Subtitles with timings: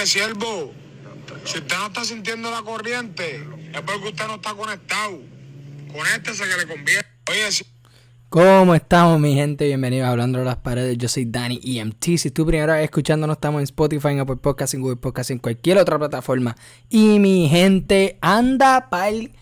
[0.00, 0.72] Oye, siervo,
[1.44, 5.18] si usted no está sintiendo la corriente, es porque usted no está conectado.
[5.92, 7.02] Conéctese que le conviene.
[7.28, 7.66] Oye, si...
[8.30, 9.66] ¿Cómo estamos, mi gente?
[9.66, 10.96] Bienvenidos a Hablando de las Paredes.
[10.96, 12.16] Yo soy Dani EMT.
[12.16, 15.38] Si tú primera vez escuchándonos, estamos en Spotify, en Apple Podcast, en Google Podcast, en
[15.38, 16.56] cualquier otra plataforma.
[16.88, 19.32] Y mi gente anda pa'l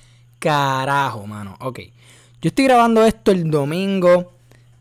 [0.40, 1.56] carajo, mano.
[1.61, 1.82] Ok.
[2.43, 4.32] Yo estoy grabando esto el domingo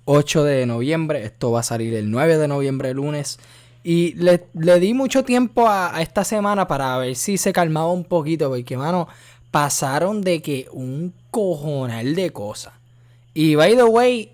[0.05, 1.23] 8 de noviembre.
[1.23, 3.37] Esto va a salir el 9 de noviembre, lunes.
[3.83, 4.39] Y le,
[4.79, 8.49] di mucho tiempo a, a, esta semana para ver si se calmaba un poquito.
[8.49, 9.07] Porque, mano,
[9.51, 12.73] pasaron de que un cojonal de cosas.
[13.33, 14.31] Y by the way,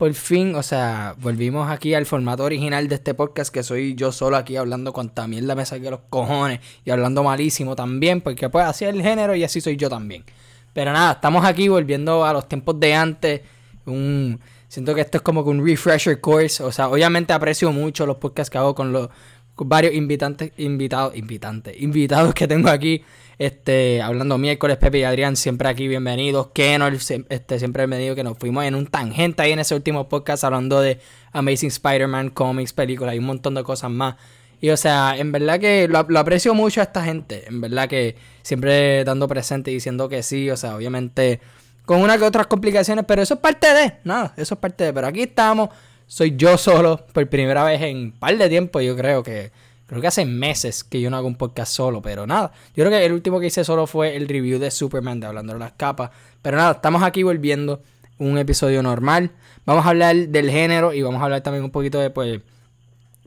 [0.00, 4.12] por fin, o sea, volvimos aquí al formato original de este podcast que soy yo
[4.12, 8.48] solo aquí hablando con también la mesa que los cojones y hablando malísimo también, porque
[8.48, 10.24] pues así es el género y así soy yo también.
[10.72, 13.40] Pero nada, estamos aquí volviendo a los tiempos de antes.
[13.84, 14.40] Un,
[14.70, 16.62] siento que esto es como que un refresher course.
[16.62, 19.10] O sea, obviamente aprecio mucho los podcasts que hago con los
[19.56, 23.02] varios invitantes, invitados, invitantes, invitados que tengo aquí.
[23.36, 26.48] Este, hablando miércoles, Pepe y Adrián, siempre aquí bienvenidos.
[26.54, 30.44] Kenor, este, siempre bienvenido, que nos fuimos en un tangente ahí en ese último podcast
[30.44, 31.00] hablando de
[31.32, 34.16] Amazing Spider-Man, cómics, películas y un montón de cosas más.
[34.60, 37.44] Y o sea, en verdad que lo, lo, aprecio mucho a esta gente.
[37.48, 40.50] En verdad que siempre dando presente y diciendo que sí.
[40.50, 41.40] O sea, obviamente
[41.84, 43.94] con una que otras complicaciones, pero eso es parte de.
[44.04, 44.92] Nada, eso es parte de.
[44.92, 45.70] Pero aquí estamos.
[46.06, 48.80] Soy yo solo por primera vez en un par de tiempo.
[48.80, 49.50] Yo creo que.
[49.86, 52.52] Creo que hace meses que yo no hago un podcast solo, pero nada.
[52.76, 55.54] Yo creo que el último que hice solo fue el review de Superman de Hablando
[55.54, 56.10] de las Capas.
[56.42, 57.82] Pero nada, estamos aquí volviendo
[58.18, 59.32] un episodio normal.
[59.66, 62.40] Vamos a hablar del género y vamos a hablar también un poquito de, pues,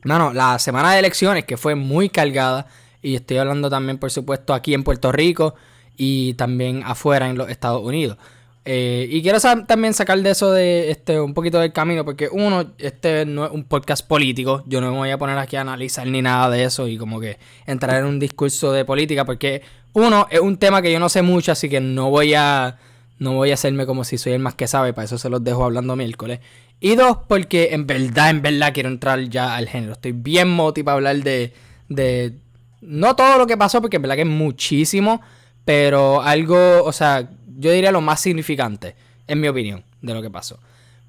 [0.04, 2.66] Mano, la semana de elecciones que fue muy cargada.
[3.02, 5.54] Y estoy hablando también, por supuesto, aquí en Puerto Rico
[5.96, 8.18] y también afuera en los Estados Unidos.
[8.66, 12.72] Eh, y quiero también sacar de eso de este un poquito del camino, porque uno,
[12.78, 14.62] este no es un podcast político.
[14.66, 17.20] Yo no me voy a poner aquí a analizar ni nada de eso y como
[17.20, 21.08] que entrar en un discurso de política, porque uno, es un tema que yo no
[21.08, 22.78] sé mucho, así que no voy a.
[23.16, 25.42] No voy a hacerme como si soy el más que sabe, para eso se los
[25.44, 26.40] dejo hablando miércoles.
[26.80, 29.92] Y dos, porque en verdad, en verdad quiero entrar ya al género.
[29.92, 31.52] Estoy bien motivado para hablar de,
[31.88, 32.34] de...
[32.80, 35.22] No todo lo que pasó, porque en verdad que es muchísimo,
[35.64, 38.94] pero algo, o sea, yo diría lo más significante,
[39.26, 40.58] en mi opinión, de lo que pasó.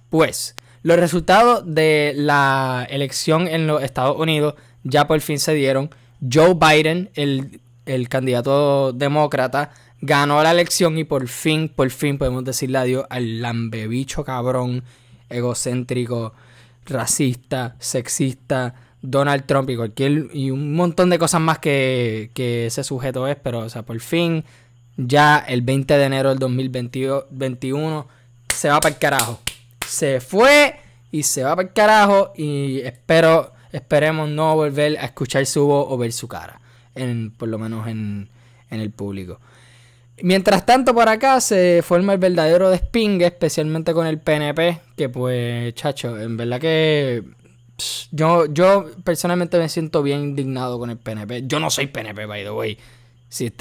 [0.09, 5.89] Pues, los resultados de la elección en los Estados Unidos ya por fin se dieron.
[6.31, 12.43] Joe Biden, el, el candidato demócrata, ganó la elección y por fin, por fin podemos
[12.43, 14.83] decirle adiós al lambebicho cabrón,
[15.29, 16.33] egocéntrico,
[16.85, 22.83] racista, sexista, Donald Trump y cualquier y un montón de cosas más que, que ese
[22.83, 24.43] sujeto es, pero o sea, por fin
[24.97, 28.07] ya el 20 de enero del 2021
[28.53, 29.39] se va para el carajo.
[29.87, 30.75] Se fue
[31.11, 35.87] y se va para el carajo y espero esperemos no volver a escuchar su voz
[35.89, 36.61] o ver su cara,
[36.95, 38.29] en, por lo menos en,
[38.69, 39.39] en el público.
[40.21, 45.73] Mientras tanto, por acá se forma el verdadero despingue, especialmente con el PNP, que pues,
[45.75, 47.21] chacho, en verdad que
[48.11, 51.43] yo, yo personalmente me siento bien indignado con el PNP.
[51.47, 52.77] Yo no soy PNP, by the way.
[53.35, 53.51] Si,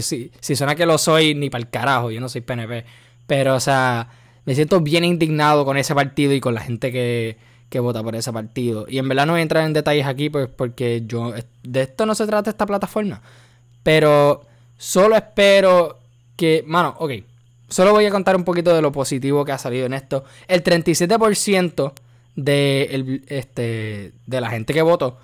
[0.00, 2.84] si, si, suena que lo soy, ni para el carajo, yo no soy PNP.
[3.26, 4.08] Pero, o sea,
[4.44, 7.36] me siento bien indignado con ese partido y con la gente que,
[7.68, 8.86] que vota por ese partido.
[8.88, 11.32] Y en verdad no voy a entrar en detalles aquí, pues porque yo.
[11.62, 13.20] De esto no se trata esta plataforma.
[13.82, 14.46] Pero
[14.78, 15.98] Solo espero
[16.36, 17.12] que, mano, ok.
[17.68, 20.24] Solo voy a contar un poquito de lo positivo que ha salido en esto.
[20.46, 21.92] El 37%
[22.36, 25.18] de, el, este, de la gente que votó,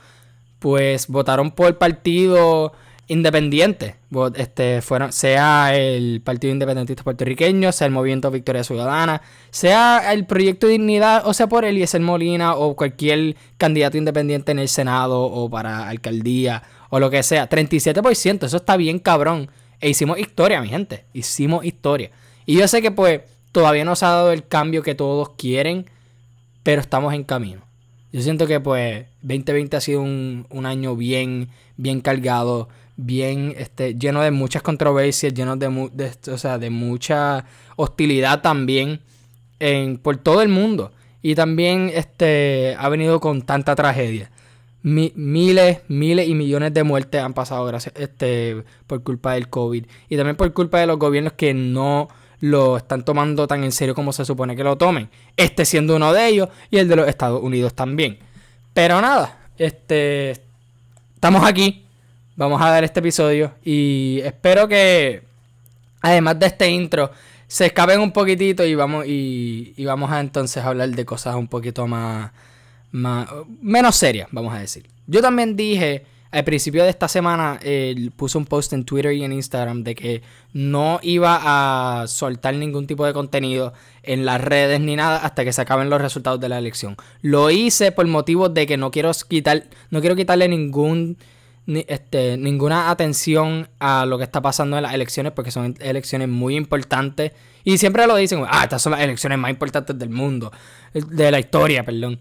[0.58, 2.72] pues votaron por partido
[3.08, 3.96] independiente.
[4.36, 10.66] Este, fueron, sea el Partido Independentista Puertorriqueño, sea el Movimiento Victoria Ciudadana, sea el Proyecto
[10.66, 15.88] Dignidad, o sea por Eliezer Molina o cualquier candidato independiente en el Senado o para
[15.88, 17.48] alcaldía o lo que sea.
[17.48, 19.50] 37%, eso está bien cabrón.
[19.80, 21.04] E hicimos historia, mi gente.
[21.12, 22.10] Hicimos historia.
[22.46, 25.86] Y yo sé que pues todavía no se ha dado el cambio que todos quieren,
[26.62, 27.62] pero estamos en camino.
[28.12, 32.68] Yo siento que pues 2020 ha sido un, un año bien, bien cargado,
[33.04, 37.44] bien este, lleno de muchas controversias, lleno de, de, o sea, de mucha
[37.76, 39.00] hostilidad también
[39.60, 40.92] en, por todo el mundo.
[41.22, 44.30] Y también este, ha venido con tanta tragedia
[44.82, 49.86] miles, miles y millones de muertes han pasado gracias, este, por culpa del COVID.
[50.08, 52.08] Y también por culpa de los gobiernos que no
[52.40, 55.08] lo están tomando tan en serio como se supone que lo tomen.
[55.36, 58.18] Este siendo uno de ellos y el de los Estados Unidos también.
[58.74, 60.32] Pero nada, este
[61.14, 61.84] estamos aquí.
[62.34, 65.22] Vamos a dar este episodio y espero que
[66.00, 67.10] además de este intro
[67.46, 71.48] se escapen un poquitito y vamos y, y vamos a entonces hablar de cosas un
[71.48, 72.32] poquito más
[72.92, 74.86] menos seria, vamos a decir.
[75.06, 79.22] Yo también dije al principio de esta semana él puso un post en Twitter y
[79.22, 80.22] en Instagram de que
[80.54, 85.52] no iba a soltar ningún tipo de contenido en las redes ni nada hasta que
[85.52, 86.96] se acaben los resultados de la elección.
[87.20, 91.18] Lo hice por motivo de que no quiero quitar, no quiero quitarle ningún
[91.66, 96.56] este, ninguna atención a lo que está pasando en las elecciones porque son elecciones muy
[96.56, 97.32] importantes
[97.64, 100.52] y siempre lo dicen, ah, estas son las elecciones más importantes del mundo,
[100.92, 102.18] de la historia, perdón.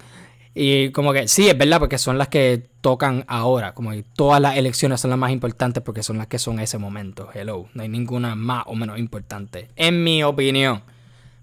[0.53, 3.73] Y como que sí, es verdad, porque son las que tocan ahora.
[3.73, 6.77] Como que todas las elecciones son las más importantes porque son las que son ese
[6.77, 7.29] momento.
[7.33, 7.69] Hello.
[7.73, 9.69] No hay ninguna más o menos importante.
[9.75, 10.83] En mi opinión.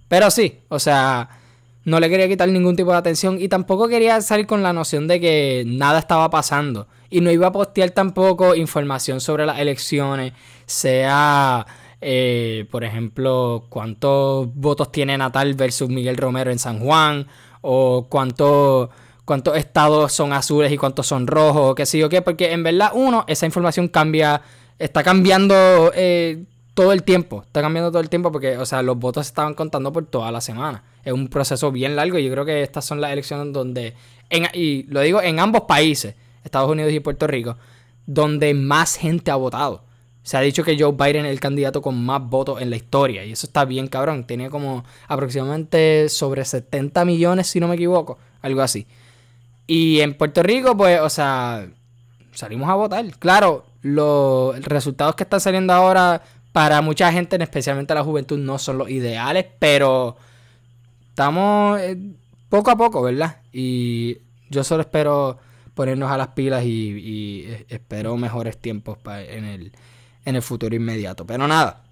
[0.08, 1.28] Pero sí, o sea,
[1.88, 3.40] no le quería quitar ningún tipo de atención.
[3.40, 6.86] Y tampoco quería salir con la noción de que nada estaba pasando.
[7.10, 10.32] Y no iba a postear tampoco información sobre las elecciones.
[10.66, 11.66] Sea.
[12.00, 17.26] Eh, por ejemplo, cuántos votos tiene Natal versus Miguel Romero en San Juan,
[17.60, 18.90] o cuántos
[19.28, 22.62] cuántos estados son azules y cuántos son rojos, o qué sé yo qué, porque en
[22.62, 24.40] verdad, uno, esa información cambia,
[24.78, 26.44] está cambiando eh,
[26.78, 29.54] todo el tiempo, está cambiando todo el tiempo porque, o sea, los votos se estaban
[29.54, 30.84] contando por toda la semana.
[31.02, 33.94] Es un proceso bien largo y yo creo que estas son las elecciones donde,
[34.54, 36.14] y lo digo en ambos países,
[36.44, 37.56] Estados Unidos y Puerto Rico,
[38.06, 39.82] donde más gente ha votado.
[40.22, 43.24] Se ha dicho que Joe Biden es el candidato con más votos en la historia.
[43.24, 44.24] Y eso está bien cabrón.
[44.24, 48.18] Tiene como aproximadamente sobre 70 millones, si no me equivoco.
[48.40, 48.86] Algo así.
[49.66, 51.66] Y en Puerto Rico, pues, o sea,
[52.34, 53.04] salimos a votar.
[53.18, 56.22] Claro, los resultados que están saliendo ahora
[56.52, 59.46] para mucha gente, especialmente la juventud, no son los ideales.
[59.58, 60.16] Pero
[61.10, 61.98] estamos eh,
[62.48, 63.38] poco a poco, ¿verdad?
[63.52, 64.18] Y
[64.50, 65.38] yo solo espero
[65.74, 69.72] ponernos a las pilas y, eh, espero mejores tiempos en el
[70.28, 71.26] en el futuro inmediato.
[71.26, 71.84] Pero nada,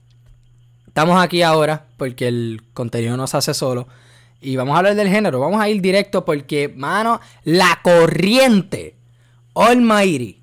[0.87, 3.89] estamos aquí ahora porque el contenido nos hace solo.
[4.41, 5.41] Y vamos a hablar del género.
[5.41, 8.95] Vamos a ir directo porque, mano, la corriente
[9.55, 10.43] Almighty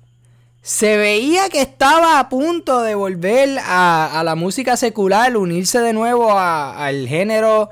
[0.64, 6.38] se veía que estaba a punto de volver a, la música secular, unirse de nuevo
[6.38, 7.68] al género,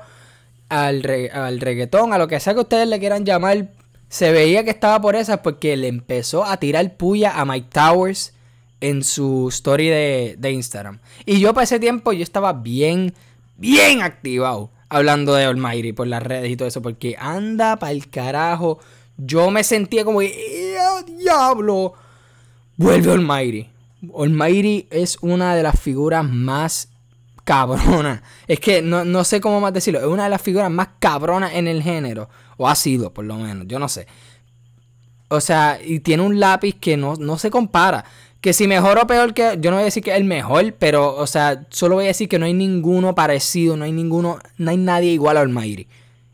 [0.69, 1.03] al,
[1.33, 3.69] al reggaetón, a lo que sea que ustedes le quieran llamar.
[4.09, 8.33] Se veía que estaba por esas porque le empezó a tirar puya a Mike Towers
[8.79, 10.99] en su story de, Instagram.
[11.25, 13.15] Y yo para ese tiempo yo estaba bien,
[13.57, 18.07] bien activado hablando de Almighty por las redes y todo eso, porque anda para el
[18.07, 18.77] carajo.
[19.17, 20.77] Yo me sentía como que,
[21.17, 21.95] diablo!
[22.77, 23.69] Vuelve Almighty.
[24.17, 26.89] Almighty es una de las figuras más
[27.43, 28.21] cabronas.
[28.47, 29.99] Es que no, no, sé cómo más decirlo.
[29.99, 32.29] Es una de las figuras más cabronas en el género.
[32.57, 33.67] O ha sido, por lo menos.
[33.67, 34.07] Yo no sé.
[35.29, 38.05] O sea, y tiene un lápiz que no, no se compara.
[38.41, 39.57] Que si mejor o peor que.
[39.59, 42.07] Yo no voy a decir que es el mejor, pero, o sea, solo voy a
[42.09, 44.39] decir que no hay ninguno parecido, no hay ninguno.
[44.57, 45.87] No hay nadie igual a Almighty.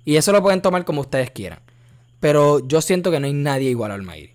[0.06, 1.60] Y eso lo pueden tomar como ustedes quieran.
[2.20, 4.32] Pero yo siento que no hay nadie igual a Almighty.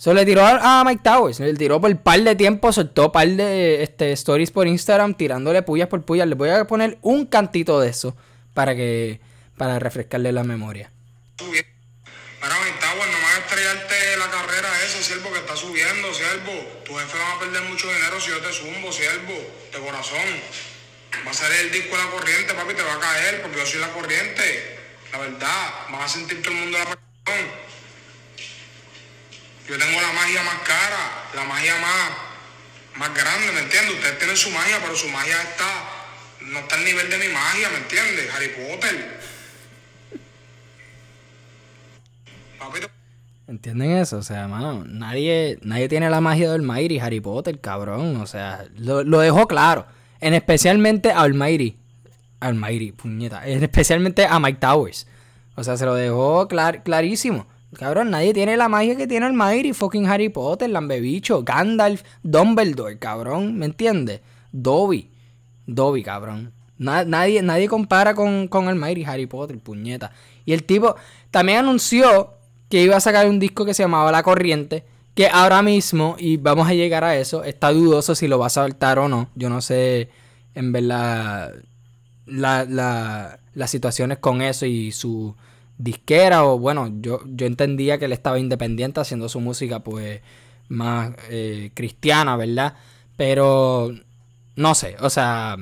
[0.00, 1.40] Solo le tiró a, Mike Towers.
[1.40, 5.88] Le tiró por par de tiempo, soltó par de este, stories por Instagram, tirándole puyas
[5.88, 6.26] por puyas.
[6.26, 8.16] Les voy a poner un cantito de eso
[8.54, 9.20] para que.
[9.58, 10.90] para refrescarle la memoria.
[11.36, 16.50] Para Mike Towers, nomás estrellarte la carrera esa, siervo, que está subiendo, siervo
[16.86, 19.34] tu jefe va a perder mucho dinero si yo te zumbo, siervo,
[19.70, 20.28] de corazón.
[21.26, 23.66] Va a salir el disco de la corriente, papi, te va a caer, porque yo
[23.66, 24.78] soy la corriente.
[25.12, 27.69] La verdad, vas a sentir todo el mundo la presión.
[29.68, 32.10] Yo tengo la magia más cara, la magia más,
[32.96, 33.94] más grande, ¿me entiendes?
[33.94, 35.68] Ustedes tienen su magia, pero su magia está,
[36.40, 38.34] no está al nivel de mi magia, ¿me entiendes?
[38.34, 39.20] Harry Potter.
[42.58, 42.80] Papi,
[43.50, 44.18] ¿Entienden eso?
[44.18, 48.16] O sea, mano, nadie, nadie tiene la magia de Almighty, Harry Potter, cabrón.
[48.20, 49.86] O sea, lo, dejó claro.
[50.20, 51.76] En especialmente a Almighty.
[52.38, 53.44] Almighty, puñeta.
[53.44, 55.08] En especialmente a Mike Towers.
[55.56, 57.48] O sea, se lo dejó clarísimo.
[57.74, 59.72] Cabrón, nadie tiene la magia que tiene Almighty.
[59.72, 63.56] Fucking Harry Potter, Lambebicho, Gandalf, Dumbledore, cabrón.
[63.58, 64.20] ¿Me entiendes?
[64.52, 65.10] Dobby.
[65.66, 66.52] Dobby, cabrón.
[66.78, 70.12] nadie, nadie compara con, con Almighty, Harry Potter, puñeta.
[70.44, 70.96] Y el tipo
[71.30, 72.34] también anunció
[72.68, 74.84] que iba a sacar un disco que se llamaba La Corriente,
[75.14, 78.50] que ahora mismo, y vamos a llegar a eso, está dudoso si lo va a
[78.50, 79.28] saltar o no.
[79.34, 80.08] Yo no sé,
[80.54, 81.52] en verdad,
[82.26, 85.34] la, la, las situaciones con eso y su
[85.80, 90.20] disquera, o bueno, yo, yo entendía que él estaba independiente haciendo su música, pues,
[90.68, 92.74] más eh, cristiana, ¿verdad?
[93.16, 93.92] Pero,
[94.56, 95.56] no sé, o sea,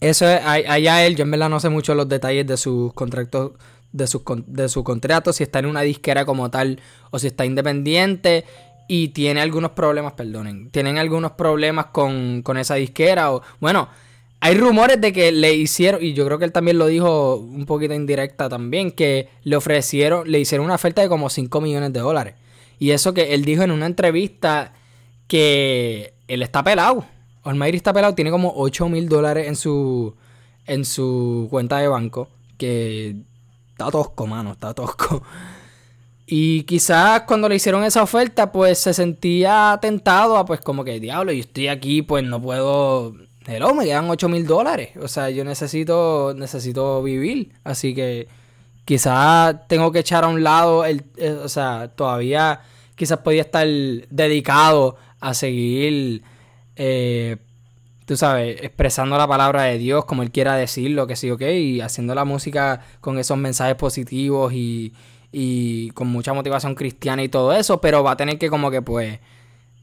[0.00, 3.52] eso es, allá él, yo en verdad no sé mucho los detalles de sus contratos
[3.92, 7.44] de su, de su contrato, si está en una disquera como tal o si está
[7.44, 8.44] independiente
[8.88, 13.88] y tiene algunos problemas, perdonen, tienen algunos problemas con, con esa disquera o bueno,
[14.40, 17.66] hay rumores de que le hicieron, y yo creo que él también lo dijo un
[17.66, 22.00] poquito indirecta también, que le ofrecieron, le hicieron una oferta de como 5 millones de
[22.00, 22.34] dólares.
[22.78, 24.72] Y eso que él dijo en una entrevista
[25.28, 27.04] que él está pelado.
[27.44, 30.14] Almighty está pelado, tiene como 8 mil dólares en su,
[30.66, 32.28] en su cuenta de banco.
[32.56, 33.16] Que
[33.70, 35.22] está tosco, mano, está tosco.
[36.32, 41.00] Y quizás cuando le hicieron esa oferta, pues se sentía tentado a, pues como que,
[41.00, 43.16] diablo, yo estoy aquí, pues no puedo...
[43.46, 44.90] Hello, me quedan 8 mil dólares.
[45.00, 47.52] O sea, yo necesito, necesito vivir.
[47.64, 48.28] Así que
[48.84, 52.60] quizás tengo que echar a un lado, el, eh, o sea, todavía
[52.96, 56.22] quizás podía estar dedicado a seguir,
[56.76, 57.38] eh,
[58.04, 61.80] tú sabes, expresando la palabra de Dios como Él quiera decirlo, que sí, ok, y
[61.80, 64.92] haciendo la música con esos mensajes positivos y,
[65.32, 68.82] y con mucha motivación cristiana y todo eso, pero va a tener que como que
[68.82, 69.18] pues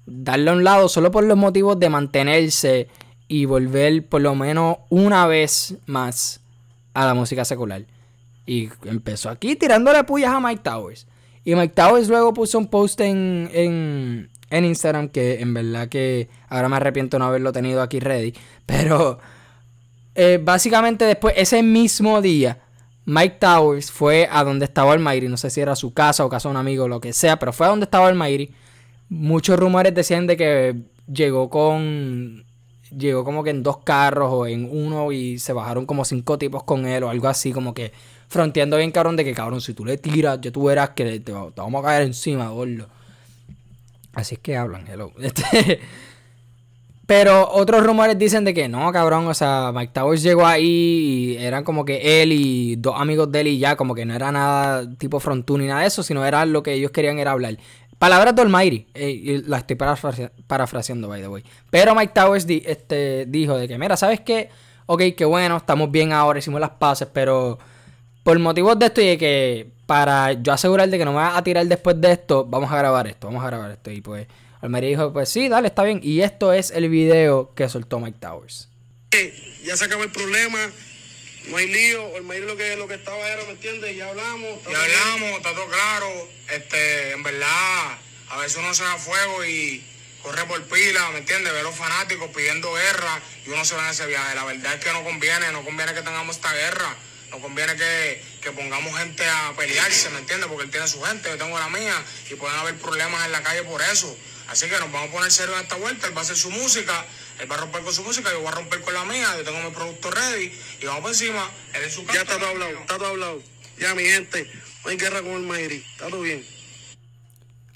[0.05, 2.87] darle a un lado solo por los motivos de mantenerse
[3.27, 6.41] y volver por lo menos una vez más
[6.93, 7.85] a la música secular.
[8.45, 11.07] Y empezó aquí tirándole puyas a Mike Towers.
[11.43, 16.29] Y Mike Towers luego puso un post en, en, en Instagram que en verdad que
[16.49, 18.33] ahora me arrepiento no haberlo tenido aquí ready.
[18.65, 19.19] Pero
[20.15, 22.59] eh, básicamente después, ese mismo día,
[23.05, 25.27] Mike Towers fue a donde estaba Almighty.
[25.27, 27.37] No sé si era su casa o casa de un amigo o lo que sea,
[27.37, 28.51] pero fue a donde estaba Almighty.
[29.09, 30.75] Muchos rumores decían de que
[31.11, 32.45] llegó con
[32.91, 36.63] llegó como que en dos carros o en uno y se bajaron como cinco tipos
[36.63, 37.91] con él o algo así, como que
[38.27, 41.31] fronteando bien cabrón de que cabrón, si tú le tiras, ya tú verás que te,
[41.31, 42.87] vamos a caer encima, gordo.
[44.13, 45.11] Así es que hablan, hello.
[45.19, 45.79] Este,
[47.07, 51.37] pero otros rumores dicen de que no, cabrón, o sea, Mike Towers llegó ahí y
[51.37, 54.29] eran como que él y dos amigos de él y ya, como que no era
[54.29, 57.57] nada tipo frontú ni nada de eso, sino era lo que ellos querían era hablar.
[57.99, 61.43] Palabras de Almighty, eh, la estoy parafraseando, by the way.
[61.69, 64.49] Pero Mike Towers este, dijo de que, mira, ¿sabes qué?
[64.85, 67.57] Ok, qué bueno, estamos bien ahora, hicimos las paces, pero
[68.23, 71.37] por motivos de esto y de que para yo asegurar de que no me va
[71.37, 73.89] a tirar después de esto, vamos a grabar esto, vamos a grabar esto.
[73.89, 74.27] Y pues
[74.61, 75.99] Almighty dijo, pues sí, dale, está bien.
[76.03, 78.69] Y esto es el video que soltó Mike Towers.
[79.65, 80.59] Ya se acabó el problema,
[81.47, 83.95] no hay lío, el lo que, lo que estaba era, ¿me entiendes?
[83.95, 84.59] Ya hablamos.
[84.69, 86.29] Ya hablamos, está todo claro.
[86.49, 87.97] Este, en verdad,
[88.29, 89.83] a veces uno se da fuego y
[90.21, 91.53] corre por pila, ¿me entiendes?
[91.53, 94.35] Ver los fanáticos pidiendo guerra y uno se va en ese viaje.
[94.35, 96.95] La verdad es que no conviene, no conviene que tengamos esta guerra.
[97.29, 100.47] No conviene que, que pongamos gente a pelearse, ¿me entiendes?
[100.47, 103.43] Porque él tiene su gente, yo tengo la mía y pueden haber problemas en la
[103.43, 104.17] calle por eso.
[104.47, 106.49] Así que nos vamos a poner serio en esta vuelta, él va a hacer su
[106.51, 107.05] música,
[107.39, 109.43] él va a romper con su música, yo voy a romper con la mía, yo
[109.43, 110.51] tengo mi producto ready
[110.81, 112.19] y vamos por encima, él es su casa.
[112.19, 113.41] Ya está todo hablado, está todo hablado.
[113.79, 114.49] Ya mi gente,
[114.83, 116.43] no hay guerra con el Mayri, está todo bien.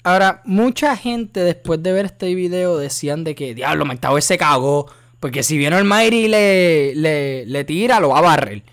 [0.04, 4.90] Ahora, mucha gente después de ver este video decían de que, diablo, Mike se cagó.
[5.20, 8.64] Porque si viene el Mayri y le, le, le tira, lo va a barrer.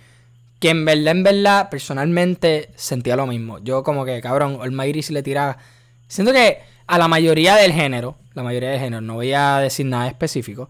[0.60, 3.60] Que en verdad, en verdad, personalmente sentía lo mismo.
[3.60, 5.60] Yo como que, cabrón, el Mayri si le tira...
[6.08, 9.86] Siento que a la mayoría del género, la mayoría del género, no voy a decir
[9.86, 10.70] nada específico,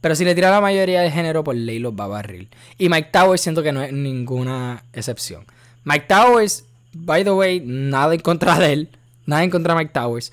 [0.00, 2.48] pero si le tira la mayoría del género, por ley los va a barril.
[2.76, 5.46] Y Mike Towers siento que no es ninguna excepción.
[5.84, 8.88] Mike Towers, by the way, nada en contra de él,
[9.26, 10.32] nada en contra de Mike Towers,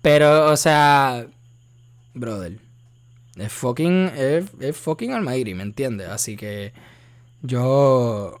[0.00, 1.26] pero, o sea,
[2.14, 2.58] brother,
[3.36, 6.08] es fucking, es, es fucking almighty, ¿me entiendes?
[6.08, 6.72] Así que
[7.42, 8.40] yo,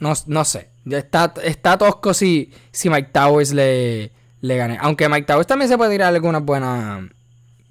[0.00, 4.12] no, no sé, está, está tosco si, si Mike Towers le
[4.44, 4.76] le gané.
[4.78, 7.02] Aunque Mike Towers también se puede tirar algunas buenas,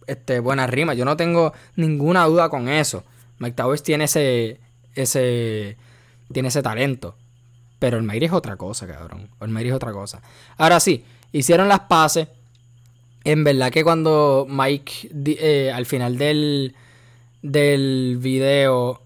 [0.08, 0.98] este, buenas rimas.
[0.98, 3.04] Yo no tengo ninguna duda con eso.
[3.38, 4.60] Mike Towers tiene ese,
[4.96, 5.78] ese,
[6.32, 7.16] tiene ese talento.
[7.78, 9.30] Pero el Mayri es otra cosa, cabrón.
[9.40, 10.24] El Mayri es otra cosa.
[10.58, 12.28] Ahora sí, hicieron las pases.
[13.24, 16.74] En verdad que cuando Mike, eh, al final del,
[17.44, 19.03] del video,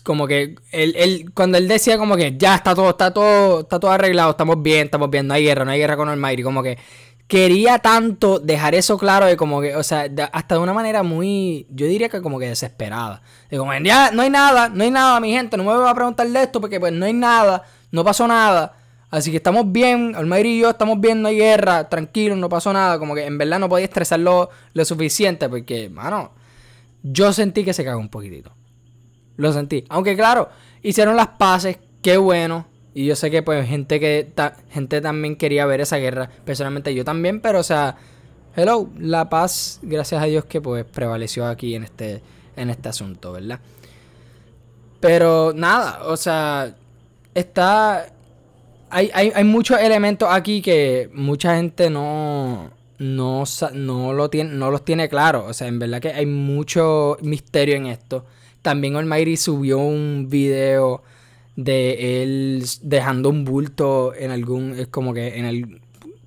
[0.00, 3.78] como que él, él, cuando él decía como que ya está todo, está todo, está
[3.78, 6.62] todo arreglado, estamos bien, estamos bien, no hay guerra, no hay guerra con Almighty, como
[6.62, 6.78] que
[7.26, 11.66] quería tanto dejar eso claro de como que, o sea, hasta de una manera muy,
[11.70, 13.22] yo diría que como que desesperada.
[13.50, 15.94] De como, ya no hay nada, no hay nada, mi gente, no me voy a
[15.94, 18.76] preguntar de esto porque pues no hay nada, no pasó nada.
[19.10, 22.72] Así que estamos bien, Almighty y yo estamos bien, no hay guerra, tranquilo, no pasó
[22.72, 22.98] nada.
[22.98, 26.32] Como que en verdad no podía estresarlo lo suficiente porque, mano,
[27.02, 28.52] yo sentí que se cagó un poquitito.
[29.36, 29.84] Lo sentí.
[29.88, 30.48] Aunque claro,
[30.82, 32.66] hicieron las paces, qué bueno.
[32.94, 34.32] Y yo sé que pues gente que
[34.70, 36.28] gente también quería ver esa guerra.
[36.44, 37.96] Personalmente yo también, pero o sea,
[38.54, 42.22] hello, la paz, gracias a Dios que pues prevaleció aquí en este
[42.56, 43.60] en este asunto, ¿verdad?
[45.00, 46.74] Pero nada, o sea,
[47.34, 48.06] está
[48.90, 52.70] hay, hay, hay muchos elementos aquí que mucha gente no
[53.02, 55.46] no, no, lo tiene, no los tiene claro.
[55.46, 58.24] O sea, en verdad que hay mucho misterio en esto.
[58.62, 61.02] También Almighty subió un video
[61.56, 65.80] de él dejando un bulto en algún, es como que en el,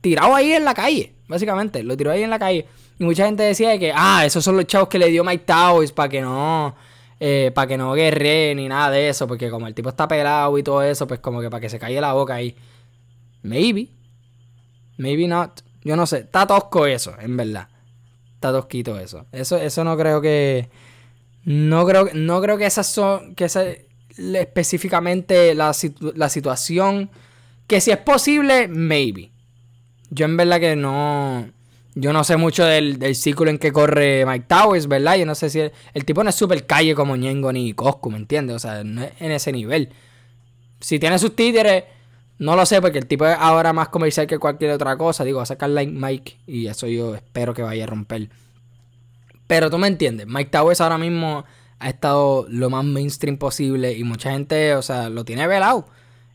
[0.05, 1.13] tirado ahí en la calle.
[1.27, 1.81] básicamente.
[1.81, 2.67] Lo tiró ahí en la calle.
[2.99, 5.91] Y mucha gente decía que, ah, esos son los chavos que le dio Mike Towers
[5.91, 6.75] para que no,
[7.19, 9.27] eh, para que no guerre ni nada de eso.
[9.27, 11.79] Porque como el tipo está pelado y todo eso, pues como que para que se
[11.79, 12.55] calle la boca ahí.
[13.41, 13.89] Maybe.
[14.97, 15.61] Maybe not.
[15.83, 16.19] Yo no sé.
[16.19, 17.67] Está tosco eso, en verdad.
[18.35, 19.25] Está tosquito eso.
[19.31, 20.69] Eso, eso no creo que.
[21.45, 23.35] No creo, no creo que esas son.
[23.35, 23.63] Que esa,
[24.17, 25.71] específicamente la,
[26.15, 27.09] la situación.
[27.67, 29.31] Que si es posible, maybe.
[30.09, 31.49] Yo en verdad que no.
[31.97, 35.15] Yo no sé mucho del, del círculo en que corre Mike Towers, ¿verdad?
[35.15, 38.17] Yo no sé si el, tipo no es super calle como Ñengo ni Coscu, ¿me
[38.17, 38.57] entiendes?
[38.57, 39.89] O sea, no es en ese nivel.
[40.81, 41.85] Si tiene sus títeres,
[42.37, 45.23] no lo sé, porque el tipo es ahora más comercial que cualquier otra cosa.
[45.23, 48.29] Digo, va a sacar Like Mike y eso yo espero que vaya a romper.
[49.47, 51.45] Pero tú me entiendes, Mike Towers ahora mismo
[51.79, 55.85] ha estado lo más mainstream posible y mucha gente, o sea, lo tiene velado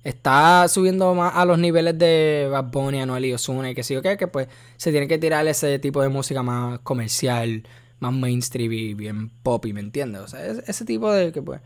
[0.04, 3.96] está subiendo más a los niveles de Bad Bunny, Anuel y Ozuna y que sí
[3.96, 7.64] o qué, que pues se tiene que tirar ese tipo de música más comercial,
[7.98, 10.22] más mainstream y bien pop, ¿me entiendes?
[10.22, 11.60] O sea, ese tipo de que pues...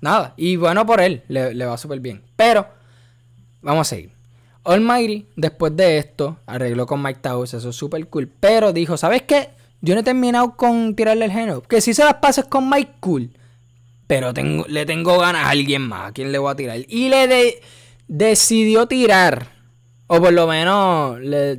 [0.00, 2.22] Nada, y bueno por él, le, va súper bien.
[2.36, 2.66] Pero,
[3.62, 4.10] vamos a seguir.
[4.64, 8.30] Almighty, después de esto, arregló con Mike Towers, eso es súper cool.
[8.40, 9.50] Pero dijo, ¿sabes qué?
[9.84, 11.62] Yo no he terminado con tirarle el género.
[11.62, 13.30] Que si se las pases con Mike Cool
[14.06, 14.32] pero
[14.68, 16.10] le tengo ganas a alguien más.
[16.10, 16.78] ¿A quién le voy a tirar?
[16.88, 17.62] Y le
[18.06, 19.48] decidió tirar.
[20.06, 21.56] O por lo menos le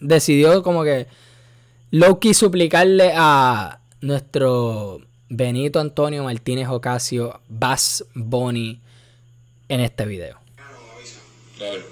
[0.00, 1.08] decidió como que
[1.90, 8.80] Loki suplicarle a nuestro Benito Antonio Martínez Ocasio Bass Bonnie
[9.68, 10.38] en este video.
[11.56, 11.82] Claro.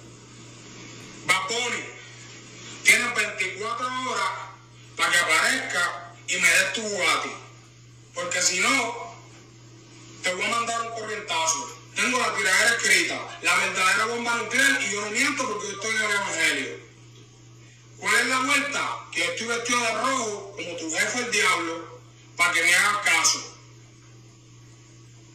[1.48, 1.82] Bunny,
[2.84, 4.30] tienes 24 horas
[4.96, 5.45] para que aparezca
[6.36, 7.30] y me des tu Bugatti.
[8.14, 9.16] Porque si no,
[10.22, 11.78] te voy a mandar un corrientazo.
[11.94, 15.96] Tengo la tiradera escrita, la verdadera bomba nuclear y yo no miento porque yo estoy
[15.96, 16.86] en el evangelio.
[17.98, 18.98] ¿Cuál es la vuelta?
[19.12, 22.00] Que yo estoy vestido de rojo como tu jefe el diablo
[22.36, 23.56] para que me hagas caso.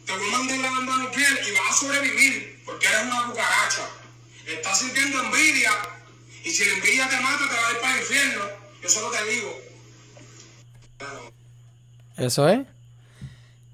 [0.06, 3.88] Te voy a mandar la bomba nuclear y vas a sobrevivir porque eres una cucaracha.
[4.46, 5.72] Estás sintiendo envidia
[6.44, 8.44] y si la envidia te mata te va a ir para el infierno.
[8.82, 9.61] Yo solo te digo.
[12.16, 12.60] Eso es.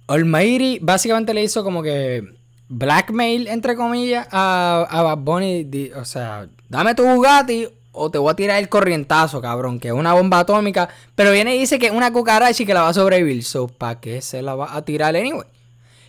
[0.06, 2.24] Almighty básicamente le hizo como que
[2.68, 5.90] blackmail, entre comillas, a, a Bad Bunny.
[5.96, 9.94] O sea, dame tu Bugatti o te voy a tirar el corrientazo, cabrón, que es
[9.94, 10.88] una bomba atómica.
[11.14, 13.44] Pero viene y dice que es una cucaracha que la va a sobrevivir.
[13.44, 15.46] So, ¿para qué se la va a tirar anyway?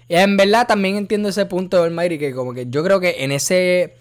[0.08, 3.24] Y en verdad también entiendo ese punto de Almighty que como que yo creo que
[3.24, 3.96] en ese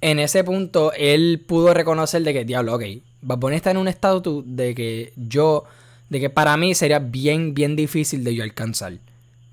[0.00, 2.82] en ese punto él pudo reconocer de que, diablo, ok,
[3.22, 5.64] Bad Bunny está en un estado de que yo,
[6.08, 8.94] de que para mí sería bien, bien difícil de yo alcanzar.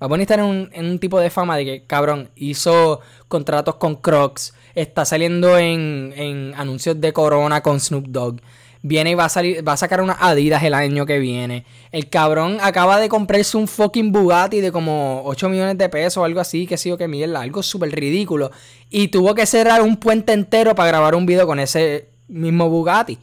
[0.02, 3.76] Va a estar en un, en un tipo de fama de que, cabrón, hizo contratos
[3.76, 8.40] con Crocs, está saliendo en, en anuncios de Corona con Snoop Dogg.
[8.82, 11.64] Viene y va a salir, va a sacar unas Adidas el año que viene.
[11.92, 16.24] El cabrón acaba de comprarse un fucking Bugatti de como 8 millones de pesos o
[16.24, 18.52] algo así, que sí o que mierda, algo súper ridículo.
[18.90, 23.18] Y tuvo que cerrar un puente entero para grabar un video con ese mismo Bugatti.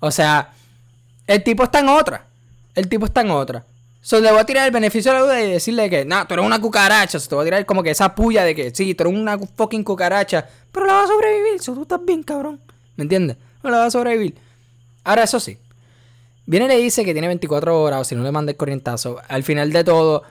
[0.00, 0.52] O sea,
[1.26, 2.27] el tipo está en otra.
[2.78, 3.66] El tipo está en otra.
[4.00, 6.34] So, le voy a tirar el beneficio de la duda y decirle que, nah, tú
[6.34, 7.18] eres una cucaracha.
[7.18, 9.36] So, te voy a tirar como que esa puya de que, sí, tú eres una
[9.36, 10.46] fucking cucaracha.
[10.70, 11.60] Pero la vas a sobrevivir.
[11.60, 12.60] So, tú estás bien, cabrón.
[12.94, 13.36] ¿Me entiendes?
[13.64, 14.36] No la vas a sobrevivir.
[15.02, 15.58] Ahora, eso sí.
[16.46, 19.20] Viene y le dice que tiene 24 horas o si no le manda el corrientazo.
[19.26, 20.22] Al final de todo,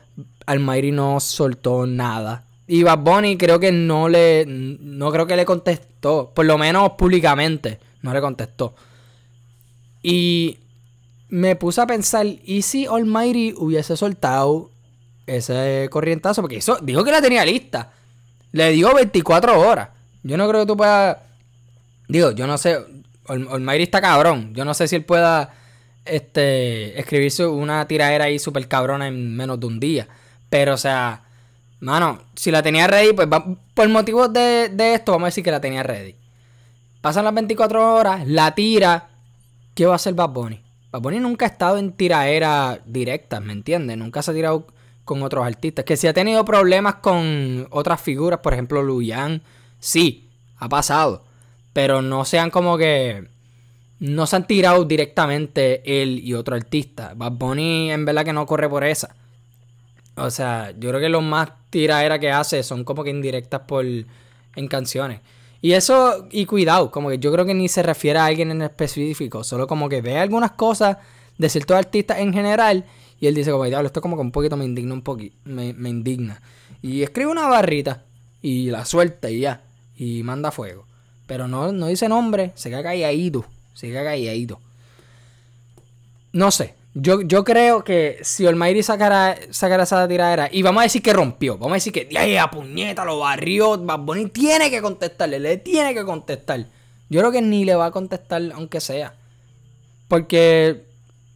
[0.45, 2.45] Almighty no soltó nada.
[2.65, 4.45] Y Bad Bunny creo que no le.
[4.47, 6.31] No creo que le contestó.
[6.33, 7.79] Por lo menos públicamente.
[8.01, 8.73] No le contestó.
[10.01, 10.60] Y
[11.30, 14.72] me puse a pensar, ¿y si Almighty hubiese soltado
[15.26, 16.42] ese corrientazo?
[16.42, 17.92] Porque eso dijo que la tenía lista.
[18.52, 19.90] Le dio 24 horas.
[20.24, 21.18] Yo no creo que tú puedas.
[22.08, 22.78] Digo, yo no sé.
[23.28, 24.54] Almighty está cabrón.
[24.54, 25.54] Yo no sé si él pueda
[26.06, 30.08] este, escribirse una tiradera ahí súper cabrona en menos de un día.
[30.50, 31.24] Pero, o sea,
[31.82, 33.28] mano, si la tenía ready, pues
[33.74, 36.16] por motivos de, de esto, vamos a decir que la tenía ready.
[37.02, 39.10] Pasan las 24 horas, la tira.
[39.76, 40.66] ¿Qué va a hacer Bad Bunny?
[40.99, 43.97] Bad nunca ha estado en tiraera directa, ¿me entiendes?
[43.97, 44.67] Nunca se ha tirado
[45.05, 45.86] con otros artistas.
[45.86, 49.41] Que si ha tenido problemas con otras figuras, por ejemplo, Luyan,
[49.79, 51.23] sí, ha pasado.
[51.73, 53.27] Pero no sean como que.
[53.99, 57.13] No se han tirado directamente él y otro artista.
[57.15, 59.15] Bad Bunny en verdad que no corre por esa.
[60.15, 63.86] O sea, yo creo que lo más tiraera que hace son como que indirectas por
[63.86, 65.21] en canciones.
[65.62, 68.62] Y eso, y cuidado, como que yo creo que ni se refiere a alguien en
[68.62, 70.98] específico, solo como que ve algunas cosas
[71.38, 72.86] de ciertos artistas en general
[73.20, 75.70] y él dice como, diablo, esto como que un poquito me indigna un poquito, me,
[75.89, 76.41] indigna.
[76.82, 78.06] Y escribe una barrita
[78.41, 79.63] y la suelta y ya,
[79.96, 80.86] y manda fuego.
[81.26, 84.60] Pero no, no dice nombre, se queda calladito, se queda calladito.
[86.32, 86.77] no sé.
[86.99, 91.13] Yo, yo creo que si Olmairi sacara, sacara esa tiradera, y vamos a decir que
[91.13, 95.39] rompió, vamos a decir que, ay, a puñeta, lo barrió, Bad Bunny tiene que contestarle,
[95.39, 96.65] le tiene que contestar.
[97.10, 99.13] Yo creo que ni le va a contestar, aunque sea.
[100.07, 100.86] Porque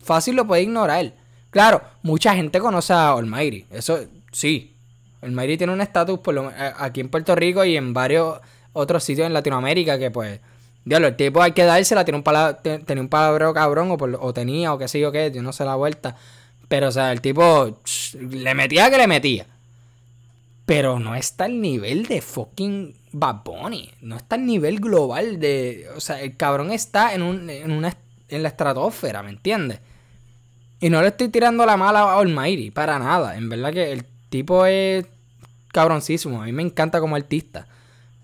[0.04, 1.13] fácil lo puede ignorar.
[1.52, 4.00] Claro, mucha gente conoce a Olmairi, eso
[4.32, 4.76] sí.
[5.21, 6.19] Olmairi tiene un estatus
[6.80, 8.39] aquí en Puerto Rico y en varios
[8.74, 10.39] otros sitios en Latinoamérica que pues
[10.84, 12.24] Diablo, el tipo hay que dársela, tiene un
[12.63, 15.76] tenía un palabreo cabrón, o, tenía, o qué sé yo qué, yo no sé la
[15.76, 16.15] vuelta.
[16.67, 17.80] Pero, o sea, el tipo
[18.20, 19.46] le metía que le metía.
[20.65, 23.91] Pero no está al nivel de fucking Bad Bunny.
[24.02, 25.88] No está al nivel global de.
[25.96, 27.94] O sea, el cabrón está en, un, en, una,
[28.30, 29.82] en la estratosfera, ¿me entiendes?
[30.80, 33.36] Y no le estoy tirando la mala a Almighty, para nada.
[33.36, 35.06] En verdad que el tipo es
[35.72, 36.41] cabroncísimo.
[36.41, 37.67] A mí me encanta como artista.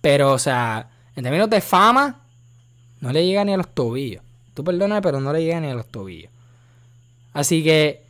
[0.02, 2.22] Pero, o sea, en términos de fama,
[3.02, 4.24] no le llega ni a los tobillos.
[4.54, 6.32] Tú perdona, pero no le llega ni a los tobillos.
[7.34, 8.04] Así que,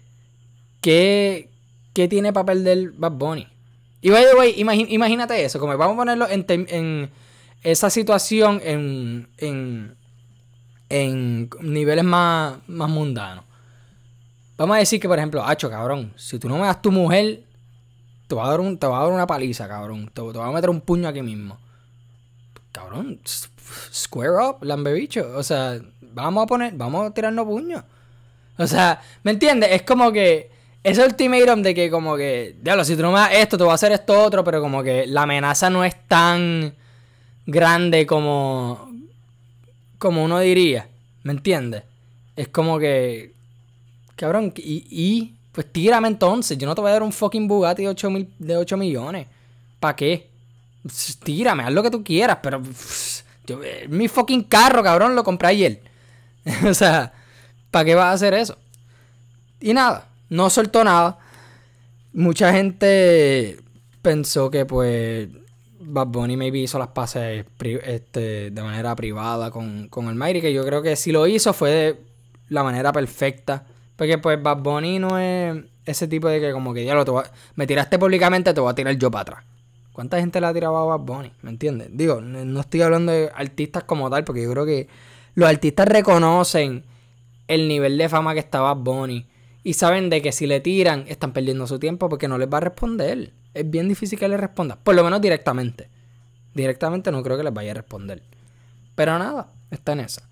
[0.82, 1.50] ¿qué,
[1.93, 3.47] qué tiene para perder Bad Bunny?
[4.02, 7.10] Y by the way, imagínate eso, como vamos a ponerlo en,
[7.63, 9.95] esa situación en, en,
[10.89, 13.43] en niveles más, más mundanos.
[14.58, 17.43] Vamos a decir que, por ejemplo, Hacho, cabrón, si tú no me das tu mujer,
[18.28, 20.06] te va a dar, un, te va a dar una paliza, cabrón.
[20.13, 21.58] Te, te va a meter un puño aquí mismo.
[22.71, 23.19] Cabrón,
[23.93, 25.34] square up, lambebicho.
[25.36, 27.84] O sea, vamos a poner, vamos a tirarnos puños.
[28.58, 29.71] O sea, ¿me entiendes?
[29.71, 30.49] Es como que
[30.84, 33.71] ese ultimatum de que como que, diablo, si tú no me das esto, te voy
[33.71, 36.73] a hacer esto otro, pero como que la amenaza no es tan
[37.45, 38.91] grande como
[39.97, 40.88] como uno diría,
[41.23, 41.84] ¿me entiendes?
[42.36, 43.34] Es como que
[44.15, 47.89] cabrón, y, pues tírame entonces, yo no te voy a dar un fucking Bugatti de
[47.89, 49.27] 8, mil, de 8 millones.
[49.80, 50.27] ¿Para qué?
[51.23, 52.62] Tírame, haz lo que tú quieras, pero
[53.47, 55.81] eh, mi fucking carro, cabrón, lo compré ayer.
[56.69, 57.13] o sea,
[57.71, 58.57] ¿para qué vas a hacer eso?
[59.60, 61.19] Y nada, no soltó nada.
[62.13, 63.60] Mucha gente
[64.01, 65.29] pensó que pues
[65.79, 70.53] Bad Bunny maybe hizo las pases este, de manera privada con, con el Mayri, que
[70.53, 72.01] yo creo que si lo hizo fue de
[72.49, 73.65] la manera perfecta.
[73.95, 77.23] Porque pues Bad Bunny no es ese tipo de que como que ya lo
[77.55, 79.57] me tiraste públicamente, te voy a tirar yo para atrás.
[79.97, 81.31] ¿Cuánta gente le ha tirado a Bad Bunny?
[81.41, 81.88] ¿Me entiendes?
[81.91, 84.88] Digo, no estoy hablando de artistas como tal, porque yo creo que
[85.33, 86.83] los artistas reconocen
[87.47, 89.25] el nivel de fama que está Bad Bunny.
[89.63, 92.57] Y saben de que si le tiran, están perdiendo su tiempo porque no les va
[92.57, 93.33] a responder.
[93.55, 94.75] Es bien difícil que le responda.
[94.75, 95.89] Por lo menos directamente.
[96.53, 98.21] Directamente no creo que les vaya a responder.
[98.93, 100.29] Pero nada, está en esa.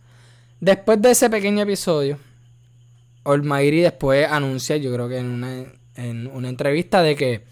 [0.60, 2.20] Después de ese pequeño episodio,
[3.24, 7.44] Olmairi después anuncia, yo creo que en una, en una entrevista, de que.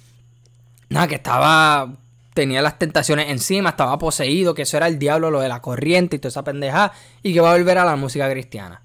[0.89, 2.03] Nada, que estaba
[2.34, 6.15] tenía las tentaciones encima, estaba poseído, que eso era el diablo, lo de la corriente
[6.15, 6.91] y toda esa pendeja,
[7.22, 8.82] y que va a volver a la música cristiana.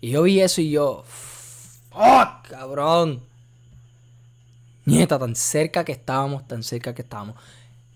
[0.00, 1.04] Y yo vi eso y yo,
[1.92, 3.20] ¡oh, cabrón!
[4.84, 7.36] Nieta, tan cerca que estábamos, tan cerca que estábamos.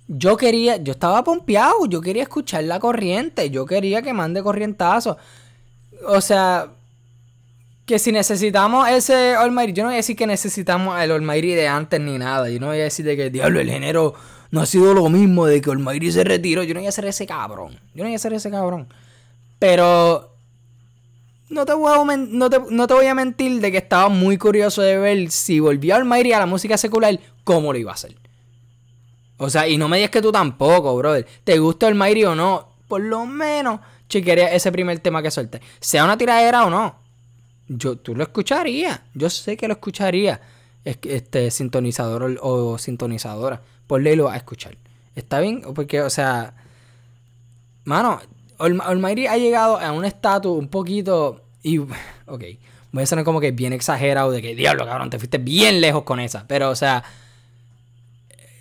[0.06, 5.18] Yo quería, yo estaba pompeado, yo quería escuchar la corriente, yo quería que mande corrientazo.
[6.06, 6.68] O sea,
[7.86, 11.66] que si necesitamos ese Almighty, yo no voy a decir que necesitamos el Almighty de
[11.66, 14.14] antes ni nada, yo no voy a decir de que, diablo, el género
[14.50, 16.62] no ha sido lo mismo de que Olmairi se retiró.
[16.62, 17.78] Yo no iba a ser ese cabrón.
[17.94, 18.88] Yo no iba a ser ese cabrón.
[19.58, 20.36] Pero
[21.48, 24.98] no te, voy a, no, te, voy a mentir de que estaba muy curioso de
[24.98, 28.16] ver si volvió Almighty a la música secular, cómo lo iba a hacer.
[29.38, 31.26] O sea, y no me digas que tú tampoco, brother.
[31.44, 32.70] ¿Te gusta Almighty o no?
[32.88, 35.60] Por lo menos chequearía ese primer tema que suelte.
[35.80, 36.96] Sea una tiradera o no.
[37.68, 39.00] Yo, tú lo escucharías.
[39.14, 40.40] Yo sé que lo escucharía.
[40.86, 44.76] Este sintonizador o sintonizadora por ley lo vas a escuchar.
[45.14, 45.62] ¿Está bien?
[45.74, 46.54] Porque, o sea,
[47.84, 48.20] mano,
[48.58, 51.42] Almighty ha llegado a un estatus un poquito.
[51.62, 51.78] Y,
[52.26, 52.44] ok,
[52.92, 56.02] voy a sonar como que bien exagerado de que, diablo, cabrón, te fuiste bien lejos
[56.02, 56.46] con esa.
[56.46, 57.02] Pero, o sea,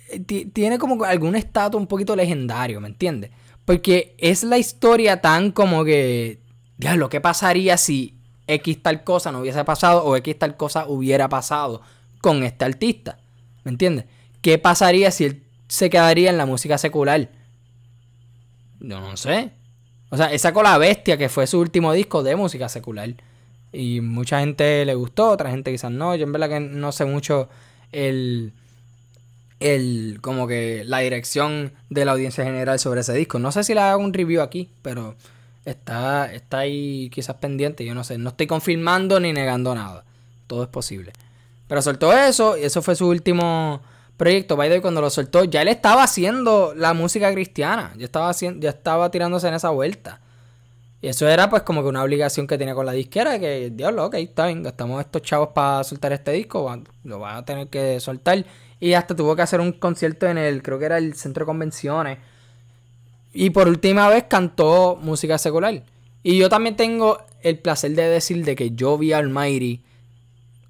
[0.08, 3.30] eh, tiene como algún estatus un poquito legendario, ¿me entiendes?
[3.64, 6.38] Porque es la historia tan como que,
[6.78, 8.14] diablo, ¿qué pasaría si
[8.46, 11.82] X tal cosa no hubiese pasado o X tal cosa hubiera pasado
[12.26, 13.18] con este artista?
[13.62, 14.06] ¿Me entiendes?
[14.42, 17.30] ¿Qué pasaría si él se quedaría en la música secular?
[18.80, 19.52] Yo no sé.
[20.10, 23.14] O sea, él sacó La Bestia, que fue su último disco de música secular.
[23.72, 26.16] Y mucha gente le gustó, otra gente quizás no.
[26.16, 27.48] Yo en verdad que no sé mucho
[27.92, 28.52] el,
[29.60, 33.38] el como que la dirección de la audiencia general sobre ese disco.
[33.38, 35.14] No sé si le hago un review aquí, pero
[35.64, 37.84] está, está ahí quizás pendiente.
[37.84, 38.18] Yo no sé.
[38.18, 40.04] No estoy confirmando ni negando nada.
[40.48, 41.12] Todo es posible.
[41.68, 43.80] Pero soltó eso y eso fue su último
[44.16, 47.92] proyecto, by the cuando lo soltó, ya él estaba haciendo la música cristiana.
[47.96, 50.20] Ya estaba, haciendo, ya estaba tirándose en esa vuelta.
[51.02, 54.06] Y eso era pues como que una obligación que tenía con la disquera, que diablo,
[54.06, 56.74] ok, está bien, gastamos estos chavos para soltar este disco,
[57.04, 58.44] lo van a tener que soltar.
[58.80, 61.46] Y hasta tuvo que hacer un concierto en el, creo que era el centro de
[61.46, 62.18] convenciones.
[63.32, 65.82] Y por última vez cantó música secular.
[66.22, 69.82] Y yo también tengo el placer de decir de que yo vi al Almighty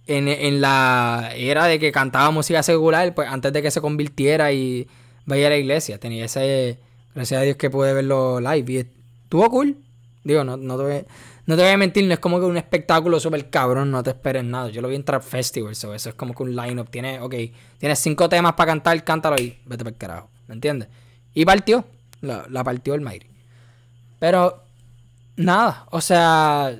[0.06, 4.52] en, en la era de que cantaba música secular, pues antes de que se convirtiera
[4.52, 4.88] y
[5.24, 5.98] vaya a la iglesia.
[5.98, 6.78] Tenía ese,
[7.14, 8.72] gracias a Dios que pude verlo live.
[8.72, 9.76] Y estuvo cool.
[10.24, 11.04] Digo, no, no, te voy,
[11.46, 14.10] no te voy a mentir, no es como que un espectáculo súper cabrón, no te
[14.10, 14.70] esperes nada.
[14.70, 16.90] Yo lo vi en Trap Festival, eso es como que un line-up.
[16.90, 17.34] Tiene, ok,
[17.78, 20.30] tienes cinco temas para cantar, cántalo ahí, vete para el carajo.
[20.48, 20.88] ¿Me entiendes?
[21.34, 21.84] Y partió,
[22.22, 23.28] la, la partió el Mayri.
[24.18, 24.62] Pero
[25.36, 26.76] nada, o sea,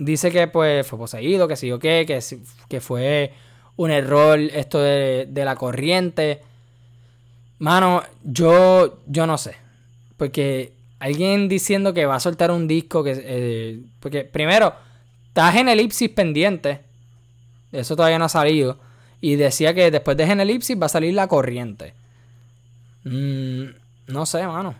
[0.00, 2.20] dice que pues fue poseído, que sí o qué, que,
[2.68, 3.32] que fue
[3.76, 6.40] un error esto de, la corriente.
[7.58, 9.56] Mano, yo, yo no sé.
[10.16, 13.14] Porque alguien diciendo que va a soltar un disco que...
[13.16, 14.74] Eh, porque primero,
[15.28, 16.80] está Genelipsis pendiente.
[17.70, 18.78] Eso todavía no ha salido.
[19.20, 21.92] Y decía que después de Genelipsis va a salir la corriente.
[23.04, 23.64] Mm,
[24.08, 24.74] no sé, mano.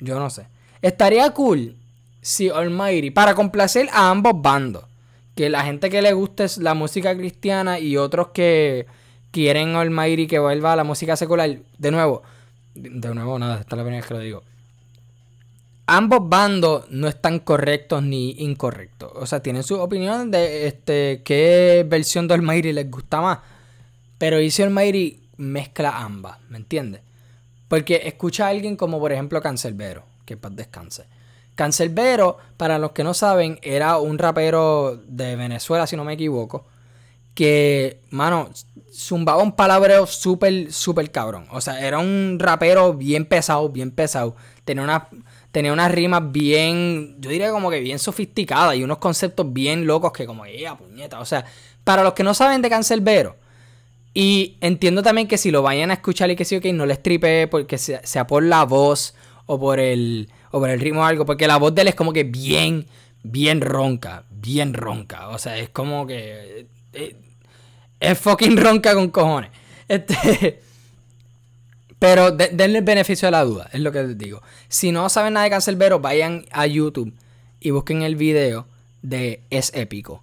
[0.00, 0.46] Yo no sé.
[0.80, 1.76] Estaría cool
[2.26, 4.84] si Almighty, para complacer a ambos bandos.
[5.36, 8.86] Que la gente que le guste la música cristiana y otros que
[9.30, 11.56] quieren Almighty que vuelva a la música secular.
[11.78, 12.24] De nuevo,
[12.74, 14.42] de nuevo nada, esta es la primera vez que lo digo.
[15.86, 19.12] Ambos bandos no están correctos ni incorrectos.
[19.14, 23.38] O sea, tienen su opinión de este qué versión de Almighty les gusta más.
[24.18, 27.02] Pero dice Almighty mezcla ambas, ¿me entiendes?
[27.68, 31.04] Porque escucha a alguien como por ejemplo Cancelbero, que paz descanse
[31.56, 36.64] Cancelbero, para los que no saben, era un rapero de Venezuela, si no me equivoco.
[37.34, 38.50] Que, mano,
[38.92, 41.46] zumbaba un palabreo súper, súper cabrón.
[41.50, 44.36] O sea, era un rapero bien pesado, bien pesado.
[44.64, 45.08] Tenía una
[45.50, 50.12] tenía unas rimas bien, yo diría como que bien sofisticadas y unos conceptos bien locos
[50.12, 51.18] que como, ¡eh, puñeta!
[51.18, 51.46] O sea,
[51.82, 53.36] para los que no saben de Cancelbero,
[54.12, 57.02] y entiendo también que si lo vayan a escuchar y que sí, ok, no les
[57.02, 59.14] tripe porque sea por la voz
[59.46, 61.94] o por el o por el ritmo o algo, porque la voz de él es
[61.94, 62.86] como que bien,
[63.22, 65.28] bien ronca, bien ronca.
[65.28, 66.66] O sea, es como que.
[66.92, 67.16] Eh,
[68.00, 69.50] es fucking ronca con cojones.
[69.88, 70.60] Este.
[71.98, 74.42] Pero denle el beneficio de la duda, es lo que les digo.
[74.68, 77.14] Si no saben nada de Cancelbero, vayan a YouTube
[77.60, 78.66] y busquen el video
[79.02, 80.22] de Es Épico.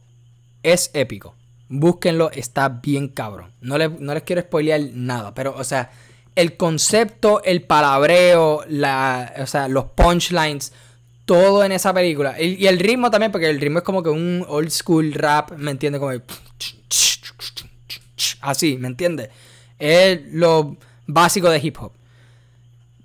[0.64, 1.36] Es épico.
[1.68, 3.52] Búsquenlo, está bien cabrón.
[3.62, 5.92] No, no les quiero spoilear nada, pero, o sea,
[6.36, 10.74] el concepto, el palabreo, la, o sea, los punchlines,
[11.26, 12.40] todo en esa película.
[12.42, 15.72] Y, el ritmo también, porque el ritmo es como que un old school rap, ¿me
[15.72, 16.00] entiendes?
[16.00, 16.12] Como
[18.42, 19.30] así, ¿me entiendes?
[19.80, 21.92] Es lo básico de hip hop.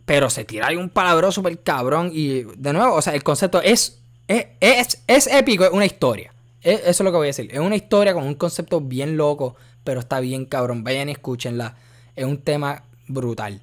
[0.04, 2.10] Pero se tira ahí un palabro súper cabrón.
[2.12, 6.32] Y de nuevo, o sea, el concepto es, es, es, es épico, es una historia.
[6.62, 7.50] eso es lo que voy a decir.
[7.52, 10.82] Es una historia con un concepto bien loco, pero está bien cabrón.
[10.82, 11.76] Vayan y escúchenla.
[12.16, 13.60] Es un tema brutal.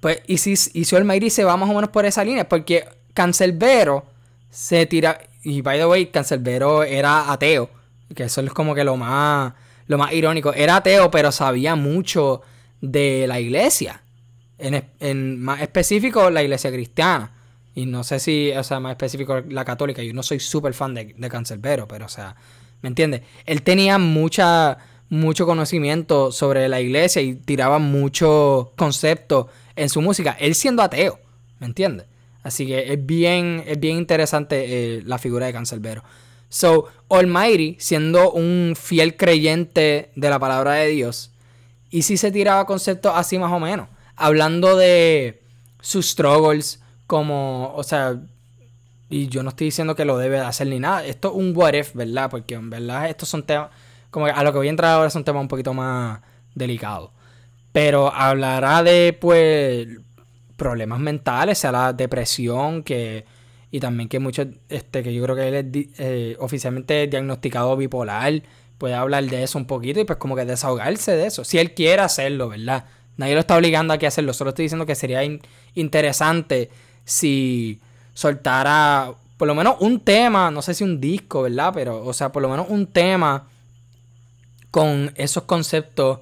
[0.00, 2.86] Pues, y si, y si Almighty se va más o menos por esa línea, porque
[3.14, 4.04] Cancelbero
[4.50, 5.20] se tira.
[5.42, 7.70] Y by the way, Cancelbero era ateo.
[8.14, 9.52] Que eso es como que lo más,
[9.86, 10.52] lo más irónico.
[10.52, 12.42] Era ateo, pero sabía mucho
[12.80, 14.02] de la iglesia.
[14.58, 17.32] En, en más específico, la iglesia cristiana.
[17.74, 20.02] Y no sé si, o sea, más específico la católica.
[20.02, 22.34] Yo no soy súper fan de, de Cancelbero, pero o sea,
[22.82, 23.22] ¿me entiendes?
[23.46, 24.76] Él tenía mucha
[25.10, 31.18] mucho conocimiento sobre la iglesia y tiraba mucho concepto en su música, él siendo ateo,
[31.58, 32.06] ¿me entiendes?
[32.42, 34.64] Así que es bien, es bien interesante
[34.96, 36.02] eh, la figura de Cancelbero.
[36.48, 41.30] So, Almighty, siendo un fiel creyente de la palabra de Dios,
[41.90, 45.42] y si se tiraba conceptos así más o menos, hablando de
[45.80, 48.20] sus struggles, como, o sea,
[49.08, 51.74] y yo no estoy diciendo que lo debe hacer ni nada, esto es un what
[51.74, 52.30] if, ¿verdad?
[52.30, 53.70] Porque en verdad estos son temas
[54.10, 56.20] como a lo que voy a entrar ahora es un tema un poquito más
[56.54, 57.12] delicado.
[57.72, 59.88] Pero hablará de, pues,
[60.56, 63.24] problemas mentales, sea la depresión, que
[63.70, 68.42] y también que muchos, este, que yo creo que él es eh, oficialmente diagnosticado bipolar,
[68.78, 71.72] puede hablar de eso un poquito y pues como que desahogarse de eso, si él
[71.72, 72.86] quiere hacerlo, ¿verdad?
[73.16, 75.20] Nadie lo está obligando a que hacerlo, solo estoy diciendo que sería
[75.74, 76.70] interesante
[77.04, 77.80] si
[78.14, 81.72] soltara por lo menos un tema, no sé si un disco, ¿verdad?
[81.72, 83.48] Pero, o sea, por lo menos un tema
[84.70, 86.20] con esos conceptos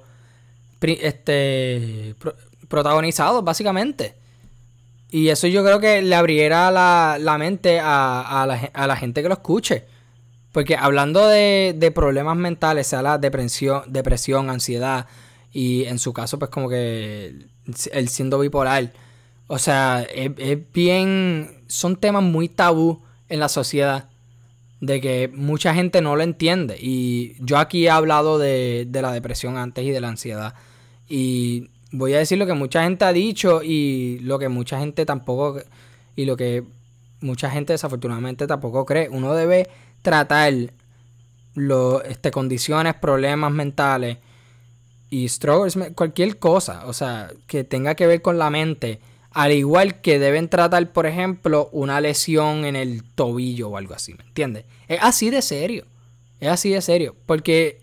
[0.81, 2.15] este,
[2.67, 4.15] protagonizados, básicamente.
[5.11, 9.85] Y eso yo creo que le abriera la, mente a, la, gente que lo escuche.
[10.51, 15.07] Porque hablando de, problemas mentales, sea la depresión, depresión, ansiedad,
[15.51, 17.47] y en su caso, pues como que
[17.91, 18.91] él siendo bipolar,
[19.47, 24.08] o sea, es, bien, son temas muy tabú en la sociedad
[24.81, 26.77] de que mucha gente no lo entiende.
[26.79, 30.53] Y yo aquí he hablado de, de la depresión antes y de la ansiedad.
[31.07, 35.05] Y voy a decir lo que mucha gente ha dicho y lo que mucha gente
[35.05, 35.61] tampoco...
[36.15, 36.65] Y lo que
[37.21, 39.09] mucha gente desafortunadamente tampoco cree.
[39.09, 39.69] Uno debe
[40.01, 40.53] tratar
[41.55, 44.17] lo, este, condiciones, problemas mentales
[45.09, 48.99] y struggles, cualquier cosa, o sea, que tenga que ver con la mente,
[49.31, 54.13] al igual que deben tratar, por ejemplo, una lesión en el tobillo o algo así,
[54.13, 54.65] ¿me entiendes?
[54.87, 55.85] Es así de serio,
[56.39, 57.81] es así de serio, porque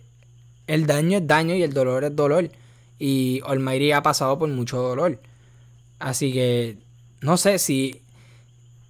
[0.66, 2.50] el daño es daño y el dolor es dolor,
[2.98, 5.20] y Almighty ha pasado por mucho dolor,
[5.98, 6.78] así que,
[7.20, 8.02] no sé si...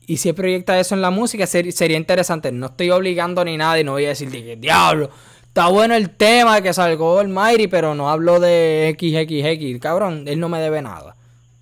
[0.08, 2.52] Y si proyecta eso en la música, sería interesante.
[2.52, 5.10] No estoy obligando ni nada y no voy a decir que diablo,
[5.56, 9.80] Está bueno el tema que salgó el Mighty, pero no hablo de XXX.
[9.80, 11.15] Cabrón, él no me debe nada.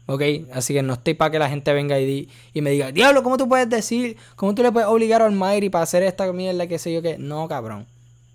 [0.06, 0.22] ¿Ok?
[0.52, 3.36] Así que no estoy para que la gente venga y, y, me diga, Diablo, ¿cómo
[3.36, 4.16] tú puedes decir?
[4.36, 7.16] ¿Cómo tú le puedes obligar al Mighty para hacer esta mierda que sé yo qué?
[7.18, 7.86] No, cabrón.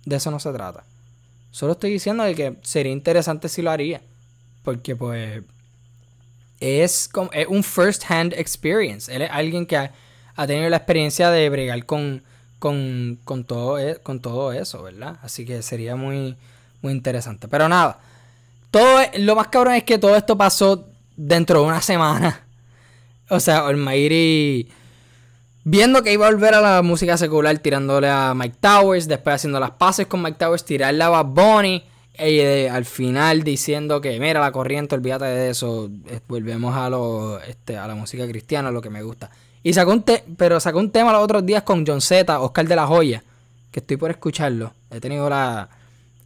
[0.04, 0.84] De eso no se trata.
[1.52, 4.00] Solo estoy diciendo que sería interesante si lo haría.
[4.64, 5.42] Porque pues
[6.58, 9.14] es, como, es un first hand experience.
[9.14, 9.92] Él es alguien que ha,
[10.36, 12.22] ha tenido la experiencia de bregar con
[12.60, 15.18] con, con, todo, e, con todo eso, ¿verdad?
[15.22, 16.36] Así que sería muy,
[16.82, 17.48] muy interesante.
[17.48, 17.98] Pero nada,
[18.70, 20.86] todo, lo más cabrón es que todo esto pasó
[21.20, 22.46] dentro de una semana.
[23.32, 24.68] O sea, Almighty
[25.62, 29.60] viendo que iba a volver a la música secular tirándole a Mike Towers, después haciendo
[29.60, 31.84] las pases con Mike Towers, tirarle a Bad Bunny,
[32.18, 37.40] y al final diciendo que mira la corriente, olvídate de eso, eh, volvemos a lo
[37.40, 39.30] este, a la música cristiana, lo que me gusta.
[39.62, 40.04] Y sacó un
[40.36, 43.22] pero sacó un tema los otros días con John Z, Oscar de la Joya,
[43.70, 44.72] que estoy por escucharlo.
[44.90, 45.68] He tenido la,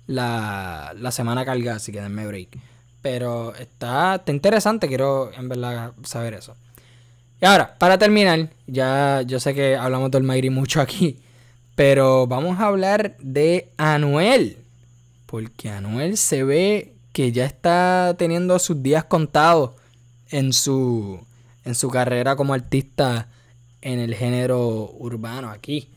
[0.07, 2.59] la, la semana cargada, así que denme break.
[3.05, 6.57] Pero está, interesante, quiero en verdad saber eso.
[7.39, 11.19] Y ahora, para terminar, ya yo sé que hablamos del Mayri mucho aquí,
[11.75, 14.57] pero vamos a hablar de Anuel.
[15.27, 19.73] Porque Anuel se ve que ya está teniendo sus días contados
[20.31, 21.21] en su
[21.67, 23.29] en su carrera como artista
[23.83, 25.91] en el género urbano aquí.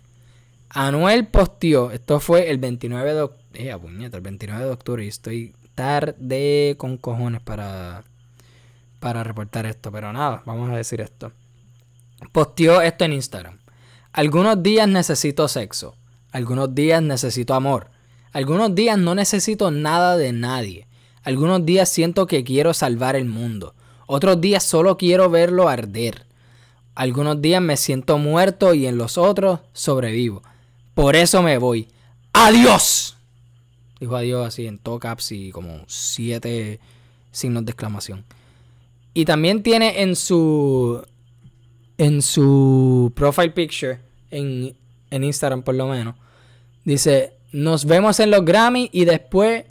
[0.67, 5.53] Anuel posteó, esto fue el 29 de octubre, eh, el 29 de octubre y estoy
[5.77, 8.03] tarde con cojones para,
[8.99, 11.31] para reportar esto, pero nada, vamos a decir esto.
[12.31, 13.59] Posteó esto en Instagram.
[14.11, 15.95] Algunos días necesito sexo,
[16.31, 17.91] algunos días necesito amor,
[18.33, 20.87] algunos días no necesito nada de nadie,
[21.21, 23.75] algunos días siento que quiero salvar el mundo,
[24.07, 26.25] otros días solo quiero verlo arder.
[26.95, 30.41] Algunos días me siento muerto y en los otros sobrevivo.
[30.95, 31.87] Por eso me voy.
[32.33, 33.16] ¡Adiós!
[33.99, 36.79] Dijo adiós así en todo caps y como siete
[37.31, 38.25] signos de exclamación.
[39.13, 41.03] Y también tiene en su
[41.97, 44.75] en su profile picture en,
[45.09, 46.13] en Instagram por lo menos
[46.85, 49.65] dice nos vemos en los Grammy y después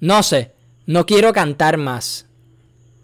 [0.00, 0.50] no sé
[0.86, 2.28] no quiero cantar más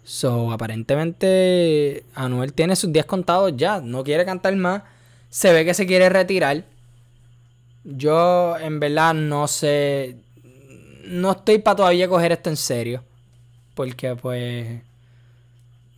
[0.05, 4.83] So, aparentemente Anuel tiene sus días contados ya, no quiere cantar más,
[5.31, 6.63] se ve que se quiere retirar.
[7.83, 10.17] Yo en verdad no sé,
[11.05, 13.03] no estoy para todavía coger esto en serio,
[13.73, 14.81] porque pues,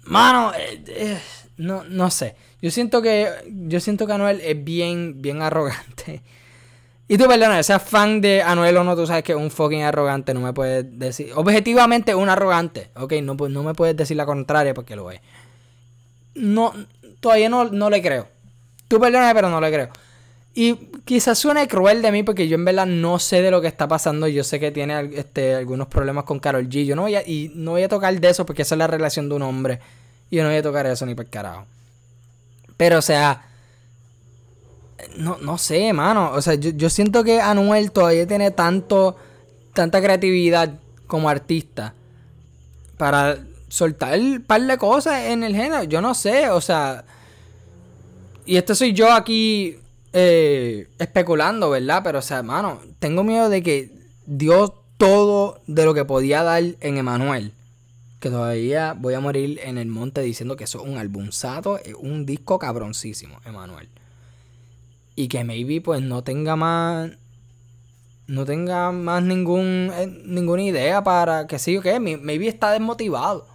[0.03, 1.19] mano, eh, eh,
[1.57, 2.35] no, no sé.
[2.61, 6.21] Yo siento que, yo siento que Anuel es bien, bien arrogante.
[7.09, 9.81] Y tú, perdona, seas fan de Anuel o no, tú sabes que es un fucking
[9.81, 11.31] arrogante, no me puedes decir.
[11.35, 15.21] Objetivamente un arrogante, ok, no, no me puedes decir la contraria porque lo es.
[16.35, 16.73] No,
[17.21, 18.27] todavía no, no le creo.
[18.89, 19.89] Tú perdona, pero no le creo.
[20.53, 23.67] Y quizás suene cruel de mí porque yo en verdad no sé de lo que
[23.67, 24.27] está pasando.
[24.27, 26.85] Yo sé que tiene este, algunos problemas con Carol G.
[26.85, 28.87] Yo no voy a, y no voy a tocar de eso porque esa es la
[28.87, 29.79] relación de un hombre.
[30.29, 31.65] Y yo no voy a tocar eso ni por carajo.
[32.75, 33.47] Pero, o sea,
[35.15, 36.31] no, no sé, mano.
[36.33, 39.15] O sea, yo, siento que Anuel todavía tiene tanto,
[39.73, 40.73] tanta creatividad
[41.07, 41.93] como artista
[42.97, 43.37] para
[43.69, 45.83] soltar un par de cosas en el género.
[45.83, 47.05] Yo no sé, o sea.
[48.45, 49.77] Y esto soy yo aquí
[50.17, 52.01] eh, especulando, ¿verdad?
[52.03, 53.91] Pero, o sea, mano, tengo miedo de que
[54.25, 57.53] dio todo de lo que podía dar en Emanuel.
[58.19, 62.25] Que todavía voy a morir en el monte diciendo que eso es un albumzato, un
[62.25, 63.87] disco cabroncísimo, Emanuel
[65.17, 67.09] y que maybe pues no tenga más
[68.27, 73.47] no tenga más ningún eh, ninguna idea para que sí o qué, maybe está desmotivado.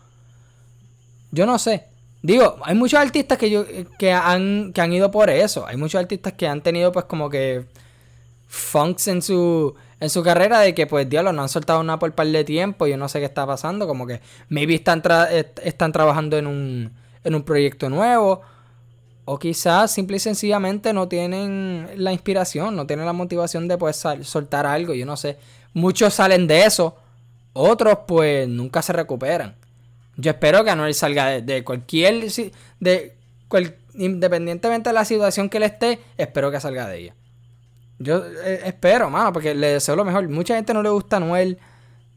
[1.31, 1.87] Yo no sé.
[2.23, 3.65] Digo, hay muchos artistas que yo
[3.99, 5.67] que han que han ido por eso.
[5.67, 7.67] Hay muchos artistas que han tenido pues como que
[8.49, 12.13] funks en su en su carrera de que pues diablo no han soltado nada por
[12.15, 15.03] par de tiempo, yo no sé qué está pasando, como que maybe están
[15.63, 16.93] están trabajando en un
[17.25, 18.43] en un proyecto nuevo
[19.25, 23.95] O quizás simple y sencillamente no tienen la inspiración, no tienen la motivación de poder
[23.95, 25.39] soltar algo, yo no sé.
[25.75, 26.97] Muchos salen de eso,
[27.53, 29.55] otros pues nunca se recuperan.
[30.17, 32.27] Yo espero que Anuel salga de, cualquier...
[32.81, 33.15] De
[33.95, 37.15] independientemente de la situación que él esté, espero que salga de ella.
[37.99, 40.29] Yo eh, espero, mano, porque le deseo lo mejor.
[40.29, 41.59] Mucha gente no le gusta Anuel.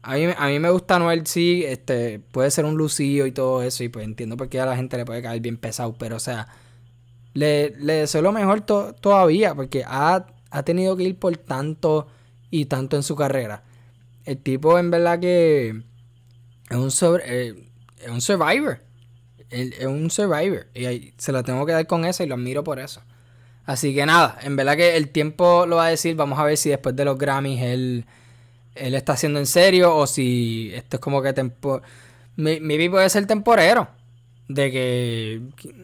[0.02, 3.62] A mí, a mí me gusta Anuel, sí, este, puede ser un lucido y todo
[3.62, 6.16] eso, y pues entiendo por qué a la gente le puede caer bien pesado, pero
[6.16, 6.46] o sea,
[7.34, 10.26] le, deseo lo mejor todavía, porque ha,
[10.64, 12.06] tenido que ir por tanto
[12.50, 13.64] y tanto en su carrera.
[14.24, 15.82] El tipo en verdad que
[16.70, 17.54] es un, sobre, eh,
[18.00, 18.80] es un survivor.
[19.50, 20.66] es un survivor.
[20.74, 23.02] Y se lo tengo que dar con eso y lo admiro por eso.
[23.64, 26.14] Así que nada, en verdad que el tiempo lo va a decir.
[26.16, 28.04] Vamos a ver si después de los Grammys él,
[28.74, 31.82] él está haciendo en serio o si esto es como que tempo...
[32.36, 33.88] Mi puede ser temporero
[34.48, 35.40] de que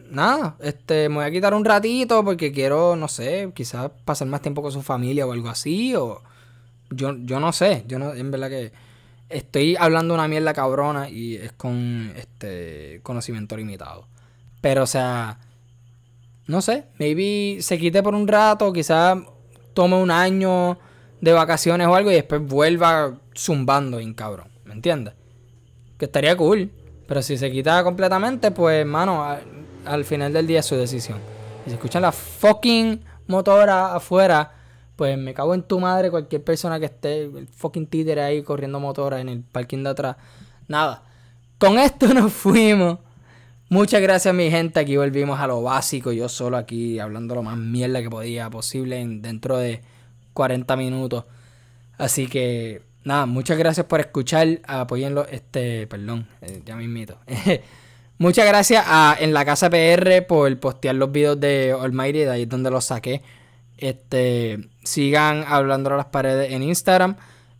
[0.09, 4.41] nada, este me voy a quitar un ratito porque quiero, no sé, quizás pasar más
[4.41, 6.21] tiempo con su familia o algo así o
[6.89, 8.71] yo, yo no sé, yo no en verdad que
[9.29, 14.07] estoy hablando una mierda cabrona y es con este conocimiento limitado.
[14.61, 15.39] Pero o sea,
[16.47, 19.17] no sé, maybe se quite por un rato, quizás
[19.73, 20.77] tome un año
[21.21, 25.13] de vacaciones o algo y después vuelva zumbando en cabrón, ¿me entiendes?
[25.97, 26.69] Que estaría cool.
[27.07, 29.25] Pero si se quita completamente, pues, mano,
[29.85, 31.19] al final del día es su decisión.
[31.65, 34.51] Y si escuchan la fucking motora afuera,
[34.95, 38.79] pues me cago en tu madre cualquier persona que esté, el fucking títere ahí corriendo
[38.79, 40.17] motora en el parking de atrás.
[40.67, 41.03] Nada.
[41.57, 42.99] Con esto nos fuimos.
[43.69, 47.57] Muchas gracias mi gente, aquí volvimos a lo básico, yo solo aquí hablando lo más
[47.57, 49.81] mierda que podía posible en, dentro de
[50.33, 51.25] 40 minutos.
[51.97, 54.59] Así que nada, muchas gracias por escuchar.
[54.67, 57.17] Apoyenlo, este, perdón, eh, ya me invito.
[58.19, 62.41] muchas gracias a En la Casa PR por postear los videos de Almighty, de ahí
[62.43, 63.23] es donde los saqué.
[63.77, 67.15] Este, sigan hablando a las paredes en Instagram.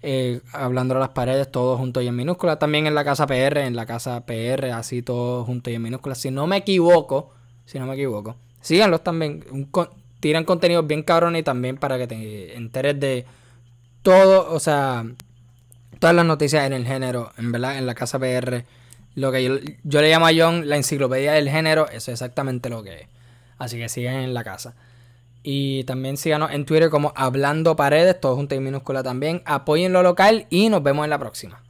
[0.06, 2.60] Eh, hablando a las paredes, todo junto y en minúscula.
[2.60, 6.16] También en la casa PR, en la casa PR, así todo junto y en minúscula.
[6.16, 7.32] Si no me equivoco,
[7.66, 9.46] si no me equivoco, síganlos también.
[10.20, 13.26] tiran contenidos bien cabrones y también para que te enteres de
[14.02, 15.06] todo, o sea,
[16.00, 18.66] todas las noticias en el género, en verdad, en la casa PR.
[19.16, 19.44] Lo que
[19.84, 23.08] yo, le llamo a John la enciclopedia del género, eso es exactamente lo que es.
[23.58, 24.76] Así que sigan en la casa.
[25.44, 29.42] Y también síganos en Twitter como Hablando Paredes, todo junto y minúscula también.
[29.46, 31.64] Apoyen lo local y nos vemos en la próxima.